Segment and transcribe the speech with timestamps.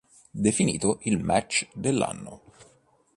[0.33, 2.41] Definito il match dell'anno.